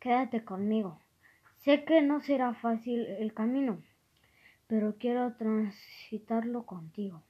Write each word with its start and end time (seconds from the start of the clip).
quédate 0.00 0.44
conmigo. 0.44 0.98
Sé 1.62 1.84
que 1.84 2.00
no 2.02 2.20
será 2.20 2.54
fácil 2.54 3.06
el 3.06 3.34
camino, 3.34 3.82
pero 4.66 4.96
quiero 4.98 5.34
transitarlo 5.34 6.64
contigo. 6.64 7.22